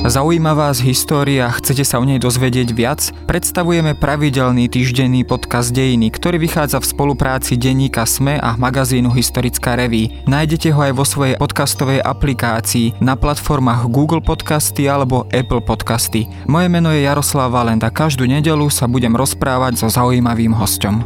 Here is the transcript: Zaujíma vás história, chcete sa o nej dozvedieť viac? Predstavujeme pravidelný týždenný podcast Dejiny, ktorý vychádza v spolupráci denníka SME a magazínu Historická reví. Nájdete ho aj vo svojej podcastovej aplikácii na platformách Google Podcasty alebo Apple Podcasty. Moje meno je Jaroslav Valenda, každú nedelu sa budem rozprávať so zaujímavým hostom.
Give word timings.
Zaujíma 0.00 0.56
vás 0.56 0.80
história, 0.80 1.44
chcete 1.52 1.84
sa 1.84 2.00
o 2.00 2.08
nej 2.08 2.16
dozvedieť 2.16 2.72
viac? 2.72 3.12
Predstavujeme 3.28 3.92
pravidelný 3.92 4.72
týždenný 4.72 5.28
podcast 5.28 5.76
Dejiny, 5.76 6.08
ktorý 6.08 6.40
vychádza 6.40 6.80
v 6.80 6.88
spolupráci 6.88 7.60
denníka 7.60 8.08
SME 8.08 8.40
a 8.40 8.56
magazínu 8.56 9.12
Historická 9.12 9.76
reví. 9.76 10.24
Nájdete 10.24 10.72
ho 10.72 10.80
aj 10.80 10.96
vo 10.96 11.04
svojej 11.04 11.36
podcastovej 11.36 12.00
aplikácii 12.00 12.96
na 13.04 13.12
platformách 13.12 13.92
Google 13.92 14.24
Podcasty 14.24 14.88
alebo 14.88 15.28
Apple 15.36 15.60
Podcasty. 15.60 16.24
Moje 16.48 16.72
meno 16.72 16.88
je 16.96 17.04
Jaroslav 17.04 17.52
Valenda, 17.52 17.92
každú 17.92 18.24
nedelu 18.24 18.72
sa 18.72 18.88
budem 18.88 19.12
rozprávať 19.12 19.84
so 19.84 19.92
zaujímavým 19.92 20.56
hostom. 20.56 21.04